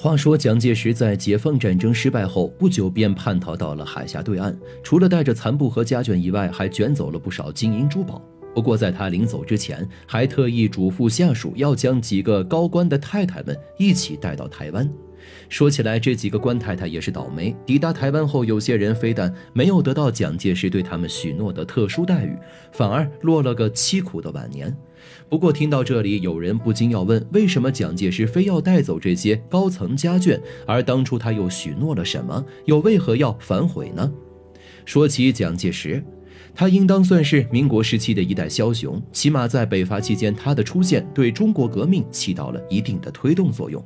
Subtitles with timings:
[0.00, 8.22] 话说蒋介石在解放战争失败后不久便叛逃到了海峡对岸，除了带着残部和家眷以外，还卷走了不少金银珠宝。
[8.54, 14.88] 不过在他临走之前，还特意嘱咐下属要将几个高官的太太们一起带到台湾。
[15.48, 17.54] 说起来，这几个官太太也是倒霉。
[17.64, 22.36] 抵达台湾后，有些人非但没有得到蒋介石对他们许诺的特殊待遇，
[22.72, 24.76] 反而落了个凄苦的晚年。
[25.28, 32.44] 不过听到这里，有人不禁要问：为什么蒋介石非要带走这些高层家眷，而当初他又许诺了什么？
[32.66, 34.12] 又为何要反悔呢？
[34.84, 36.02] 说起蒋介石，
[36.58, 43.80] 他应当算是民国时期的一代枭雄，起码在北伐期间，他的出现对中国革命起到了一定的推动作用。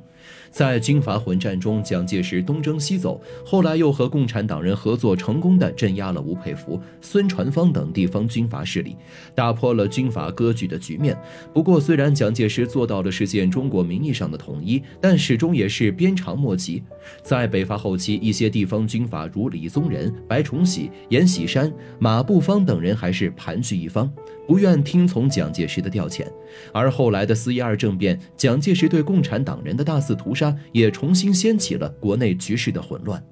[0.51, 8.97] 在军阀混战中，蒋介石东征西走，后来又和共产党人合作，成功的镇压了吴佩孚、孙传芳等地方军阀势力，
[9.35, 11.19] 打破了军阀割据的局面。
[11.53, 16.83] 不过，虽然蒋介石做到了实现中国名义上的统一，但始终也是鞭长莫及。
[17.23, 24.13] 在北伐后期，一些地方军阀如李宗仁、白崇禧、阎锡山、马步芳等人还是盘踞一方。
[24.47, 26.27] 不愿听从蒋介石的调遣，
[26.73, 33.23] 而后来的四一二政变，蒋介石对共产党人的大肆屠杀，也重新掀起了国内局势的混乱。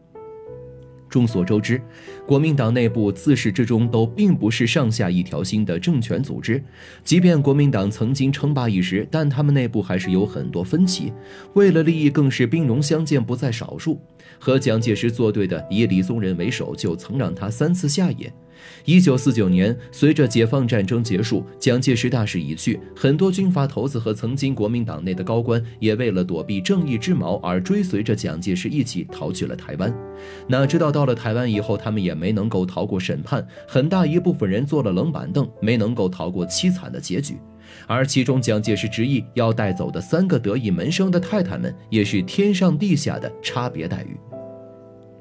[1.09, 1.83] 众所周知，
[2.25, 6.63] 国民党内部自始至终都并不是上下一条心的政权组织。
[7.03, 11.13] 即便国民党曾经称霸一时，但他们内部还是有很多分歧，
[11.55, 14.01] 为了利益更是兵戎相见不在少数。
[14.39, 18.33] 和蒋介石作对的以李宗仁为首，就曾让他三次下野。
[18.85, 29.91] 一九四九年，随着解放战争结束，蒋介石大势已去，很多军阀头子和曾经国民党内的高官也为了躲避正义之矛而追随着蒋介石一起逃去了台湾。
[30.47, 37.39] 哪知道到了台湾以后，他们也没能够逃过审判，很大一部分人坐了冷板凳，没能够逃过凄惨的结局。
[37.87, 44.17] 而其中，蒋介石执意要带走的三个得意门生的太太们，也是天上地下的差别待遇。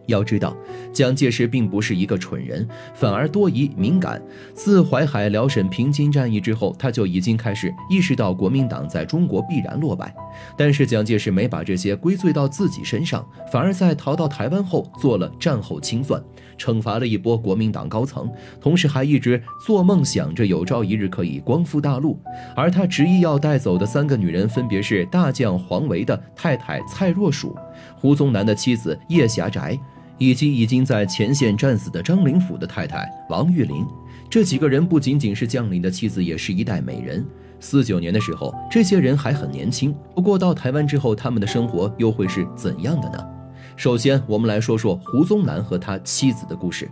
[0.07, 0.57] 要知道，
[0.91, 4.19] 蒋介石并不是一个蠢人，反而多疑敏感。
[4.55, 10.11] 自淮海、辽沈、平津战役之后，他就已经开始意识到国民党在中国必然落败。
[10.57, 16.19] 但是蒋介石没把这些归罪到自己身上，反而在逃到台湾后做了战后清算，
[16.59, 18.29] 惩罚了一波国民党高层，
[18.61, 22.19] 同时还一直做梦想着有朝一日可以光复大陆。
[22.55, 27.55] 而他执意要带走的三个女人，分别是大将黄维的太太蔡若曙、
[27.95, 29.79] 胡宗南的妻子叶霞宅。
[30.21, 33.87] 以及已经在前线战死的张灵甫的太太王玉玲，
[34.29, 37.25] 这几个人不仅仅是将领的妻子，也是一代美人。
[37.61, 39.95] 四九年的时候，这些人还很年轻。
[40.13, 43.38] 不过到台湾之后，他们的生活又会是怎样的呢？
[43.79, 46.91] 首先，我们来说说胡宗南和他妻子的故事。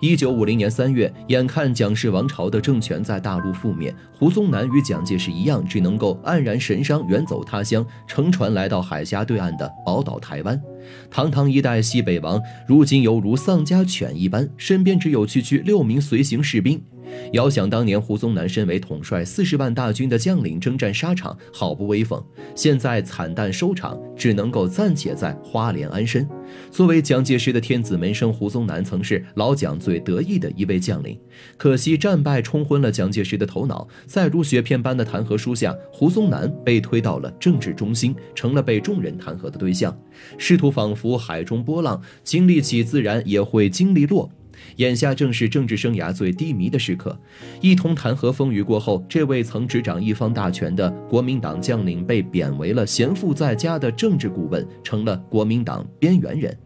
[0.00, 10.60] 一九五零年三月，眼看蒋氏王朝的政权在大陆覆灭，胡宗南与蒋介石一样，只能够黯然神伤，远走他乡，乘船来到海峡对岸的宝岛台湾。
[11.10, 12.38] 堂堂一代西北王，
[12.68, 16.78] 如今犹如丧家犬一般，身边只有区区六名随行士兵。
[17.32, 22.22] 遥想当年，胡宗南身为统帅四十万大军的将领，征战沙场，好不威风。
[22.54, 26.28] 现在惨淡收场，只能够暂且在花莲安身。
[26.70, 31.18] 作为蒋介石的天子门生，胡宗南曾是老蒋最得意的一位将领。
[31.56, 39.96] 可惜战败冲昏了蒋介石的头脑，在如雪片般的弹劾书下，胡宗南被推到了政治中心，成了被众人弹劾的对象。
[40.38, 44.30] 仕途仿佛海中波浪，经历起自然也会经历落。
[44.76, 47.18] 眼下正是政治生涯最低迷的时刻，
[47.60, 56.56] 一通弹劾风雨过后，这位曾执掌一方大权的国民党将领被贬为了闲赋在家的政治顾问，成了国民党边缘人。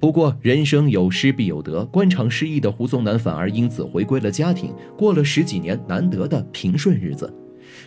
[0.00, 7.32] 不过人生有失必有得，官场失意的胡宗南反而因此回归了家庭，过了十几年难得的平顺日子。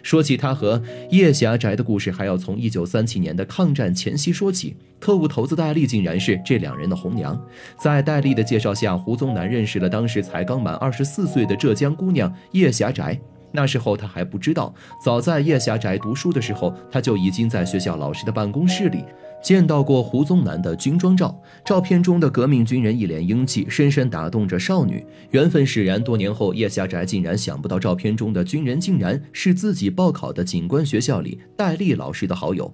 [0.03, 0.81] 说起他和
[1.11, 4.75] 叶霞宅的故事，还要从一九三七年的抗战前夕说起。
[4.99, 7.39] 特务头子戴笠竟然是这两人的红娘。
[7.77, 13.19] 在戴笠的介绍下，胡宗南认识了当时才刚满二十四岁的浙江姑娘叶霞宅。
[13.55, 14.71] 那时候他还不知道，
[15.03, 19.03] 早在叶霞宅读书的时候，他就已经在学校老师的办公室里。
[19.41, 25.05] 见到过胡宗南的军装照，照片中的革命军人一脸英气，深深打动着少女。
[25.31, 32.73] 缘分使然，多年后叶霞宅竟然想不到，照片中的军人竟然是自己报考的警官学校里戴笠老师的好友。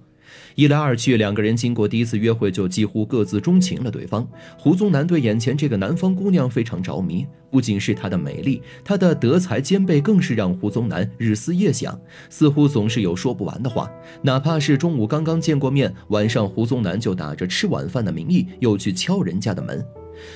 [0.54, 4.26] 一来二去，两个人经过第一次约会就几乎各自钟情了对方。
[4.58, 11.98] 胡宗南对眼前这个南方姑娘非常着迷，不仅是她的美丽，她的德才兼备更是让胡宗南日思夜想，
[12.28, 13.90] 似乎总是有说不完的话。
[14.22, 19.84] 哪怕是中午刚刚见过面，晚上胡宗南就打着吃晚饭的名义又去敲人家的门。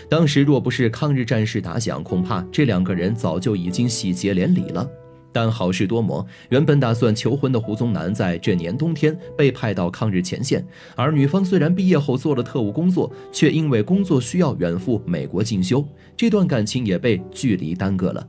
[0.09, 4.89] 当时若不是抗日战事打响，恐怕这两个人早就已经喜结连理了。
[5.37, 15.87] 但好事多磨，原本打算求婚的胡宗南在这年冬天被派到抗日前线，而女方虽然毕业后做了特务工作，却因为工作需要远赴美国进修，
[16.17, 18.27] 这段感情也被距离耽搁了。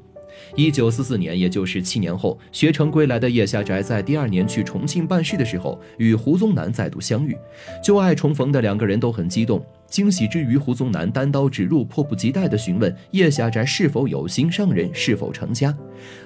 [0.57, 7.37] 一九四四年，也就是七年后，学成归来的叶霞宅在第二年去重庆办事的时候，与胡宗南再度相遇，
[7.81, 9.65] 旧爱重逢的两个人都很激动。
[9.87, 15.75] 惊喜之余，胡宗南单刀直入，迫不及待地询问叶霞宅是否有心上人，是否成家。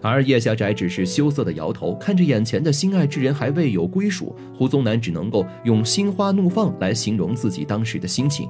[0.01, 8.49] 而叶霞宅只是羞涩地摇头，看着眼前的心爱之人还未有归属，胡宗南只能够用心花怒放来形容自己当时的心情。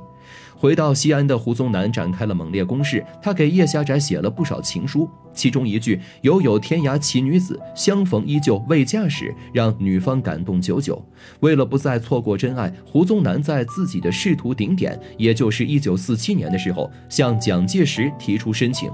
[0.61, 11.03] 回到西安的胡宗南展开了猛烈攻势，他给叶霞宅写了不少情书，其中一句“犹有天涯奇女子，相逢依旧未嫁时”，让女方感动久久。
[11.39, 18.87] 为了不再错过真爱，胡宗南在自己的仕途顶点，也就是一九四七年的时候，向蒋介石提出申请。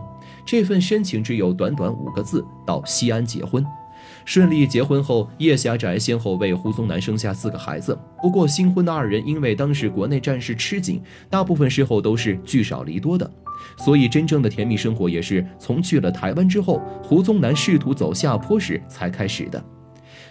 [0.45, 3.61] 这份申请只有短短五个字：到西安结婚。
[4.25, 7.97] 顺利结婚后，叶霞宅先后为胡宗南生下四个孩子。
[8.21, 13.29] 不过，新婚的二人因为当时国内战事吃紧，大部分时候都是聚少离多的，
[13.77, 19.63] 所以真正的甜蜜生活也是从去了台湾之后，胡宗南试图走下坡时才开始的。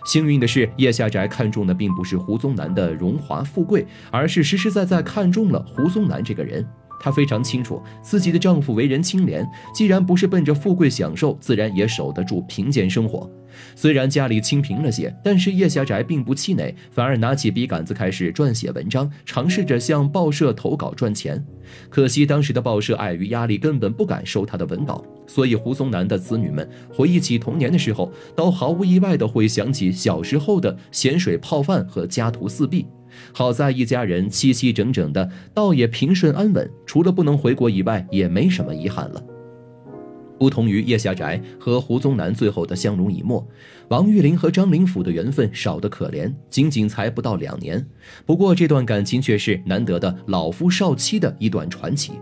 [0.05, 6.65] 幸运的是，叶霞宅看中的并不是胡宗南的荣华富贵，而是实实在在看中了胡宗南这个人。
[6.99, 13.31] 她非常清楚自己的丈夫为人清廉，既然不是奔着富贵享受，自然也守得住贫贱生活。
[13.75, 21.43] 虽然家里清贫了些，但是叶霞宅并不气馁，反而拿起笔杆子开始撰写文章，尝试着向报社投稿赚钱。
[21.89, 32.87] 可惜当时的报社碍于压力，根本不敢收他的文稿，所以胡宗南的子女们回忆起童年的时候，都毫无意外的会想起小时候的咸水泡饭和家徒四壁。
[33.33, 39.23] 好在一家人齐齐整整的，倒也平顺安稳，除了不能回国以外，也没什么遗憾了。
[40.39, 43.47] 不同于叶下宅和胡宗南最后的相濡以沫，
[43.89, 47.83] 王玉林和张灵甫的缘分少得可怜，仅仅才不到两年。
[48.27, 52.13] 不过这段感情却是难得的老夫少妻的一段传奇。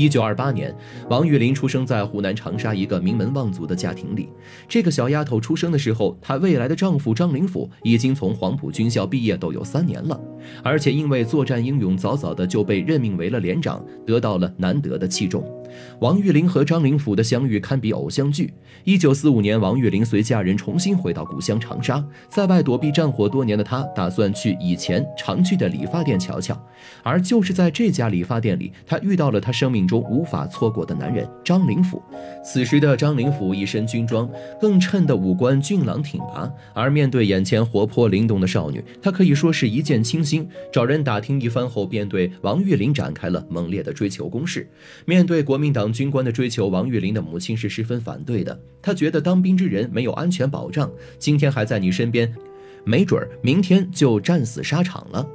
[0.00, 0.74] 一九二八年，
[1.10, 4.30] 王玉林出生在湖南长沙一个名门望族的家庭里。
[4.66, 10.18] 这个小丫头出生的时候，她未来的丈夫张灵甫已经从黄埔军校毕业，都有三年了，
[10.62, 15.59] 而且因为作战英勇，早早的就被任命为了连长，得到了难得的器重。
[16.00, 18.52] 王玉林和张灵甫的相遇堪比偶像剧。
[18.84, 26.58] 一九四五年，王玉林随家人重新回到故乡长沙，在外躲避战火多年的他，打算去以前常去的理发店瞧瞧。
[27.02, 32.02] 而就是在这家理发店里，他遇到了他生命中无法错过的男人张灵甫。
[32.42, 34.28] 此时的张灵甫一身军装，
[34.58, 36.50] 更衬得五官俊朗挺拔。
[36.72, 40.48] 而面对眼前活泼灵动的少女，他可以说是一见倾心。
[40.72, 44.66] 找人打听一番后，便对王玉林展开了猛烈的追求攻势。
[45.04, 48.58] 面对国国民党军官的追求，王玉林的母亲是十分反对的。
[48.80, 52.34] 他觉得当兵之人没有安全保障，今天还在你身边，
[52.82, 55.28] 没准儿明天就战死沙场了。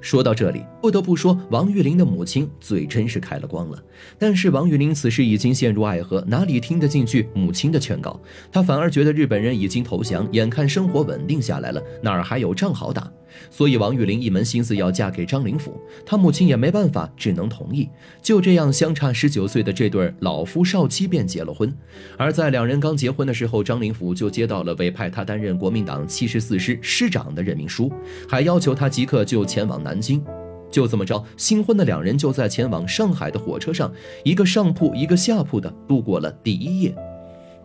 [0.00, 3.78] 说到这里，不得不说，王玉林的母亲嘴真是开了光了。
[4.18, 8.18] 但是王玉林此时已经陷入爱河，哪里听得进去母亲的劝告？
[8.50, 13.12] 他反而觉得日本人已经投降，眼看生活稳定下来了，哪儿还有仗好打？
[13.50, 17.88] 所以王玉林一门心思要嫁给张灵甫，他母亲也没办法，只能同意。
[18.22, 21.72] 就这样，相差十九岁的这对老夫少妻便结了婚。
[22.16, 27.92] 而在两人刚结婚的时候，张灵甫就接到了委派他担任国民党七十四师师长的任命书，
[28.28, 30.24] 还要求他即刻就前往南京。
[30.70, 33.90] 就这么着，新婚的两人就在前往上海的火车上，
[34.22, 36.94] 一个上铺，一个下铺的度过了第一夜。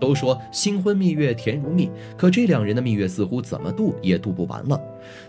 [0.03, 4.77] 都说新婚蜜月甜如蜜，可这两人的蜜月似乎怎么度也度不完了。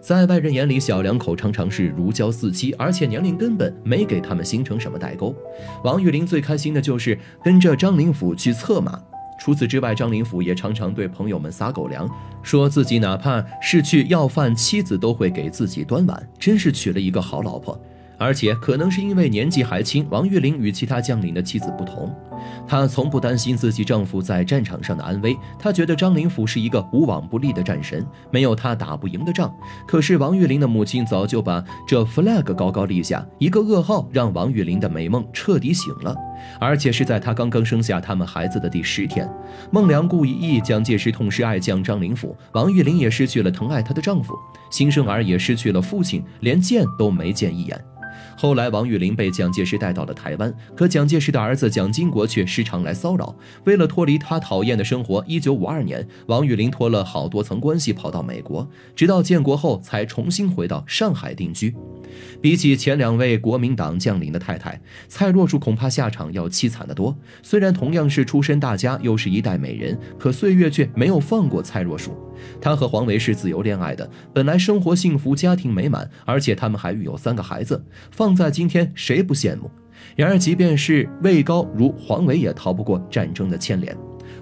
[0.01, 5.33] 在外人眼里，小两口常常是如胶似漆，而且年龄根本没给他们形成什么代沟。
[5.85, 9.01] 王玉林最开心的就是跟着张灵甫去策马。
[9.39, 12.09] 除此之外，张灵甫也常常对朋友们撒狗粮，
[12.43, 17.81] 说自己哪怕是去要饭，妻子都会给自己端碗，真是娶了一个好老婆。
[18.17, 22.15] 而且可能是因为年纪还轻，王玉林与其他将领的妻子不同，
[22.67, 25.37] 她从不担心自己丈夫在战场上的安危。
[25.59, 29.53] 她觉得张灵甫是一个无往不利的战神，没有他打不赢的仗。
[29.87, 36.15] 可是王玉林的母亲早就把这 flag 高高立下，一个噩耗让王玉林的美梦彻底醒了。
[36.61, 39.29] 而且是在她刚刚生下他们孩子的第十天，
[39.71, 44.35] 孟良崮一役，蒋介石痛失爱将张灵甫，王玉林也失去了疼爱她的丈夫，
[44.71, 47.85] 新生儿也失去了父亲，连见都没见一眼。
[48.37, 53.35] 后来，王玉林被蒋介石带到了台湾，可蒋介石的儿子蒋经国却时常来骚扰。
[53.65, 61.75] 为了脱离他讨厌的生活，一九五二年，王玉林托了好多层关系跑到美国，直到建国后才重新回到上海定居。
[62.41, 67.17] 比起前两位国民党将领的太太，蔡若树恐怕下场要凄惨得多。
[67.43, 72.17] 虽然同样是出身大家，又是一代美人，可岁月却没有放过蔡若树。
[72.61, 77.85] 她和黄维是自由恋爱的，本来生活幸福，家庭美满，而且他们还育有三个孩子。
[78.11, 79.71] 放在今天，谁不羡慕？
[80.17, 83.97] 然而，即便是位高如黄维，也逃不过战争的牵连。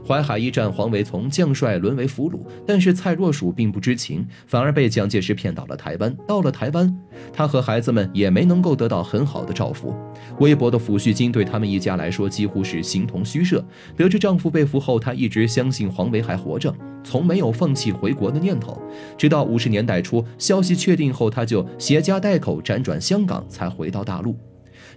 [0.06, 6.14] 淮海一战，黄维从将帅沦为俘虏，但是蔡若曙并不知情，反而被蒋介石骗到了台湾。
[6.26, 6.94] 到了台湾，
[7.32, 9.94] 他和孩子们也没能够得到很好的照拂，
[10.38, 13.64] 微薄的抚恤金对他们一家来说几乎是形同虚设。
[13.96, 18.80] 得知丈夫被俘后，她一直相信黄维还活着，从没有放弃回国的念头。
[19.16, 24.36] 直到五十年代初，消息确定后，她就携家带口辗转香港，才回到大陆。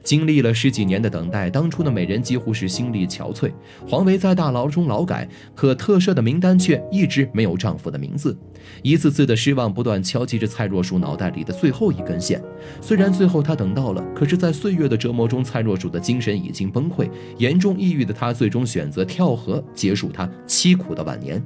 [0.03, 3.51] 经历了十几年的等待，当初的美人几乎是心力憔悴。
[3.87, 8.37] 黄维在大牢中劳改，可特赦的名单却一直没有丈夫的名字。
[8.81, 12.41] 一次次的失望不断敲击着蔡若树脑袋里的最后一根线。
[12.81, 21.41] 虽然最后她等到了，可是，在岁月的折磨中，蔡若树的精神已经崩溃，严重抑郁的她最终选择跳河结束她凄苦的晚年。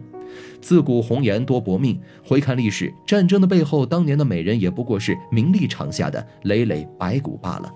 [0.62, 7.72] 自古红颜多薄命，回看历史，战争的背后，当年的美人也不过是名利场下的累累白骨罢了。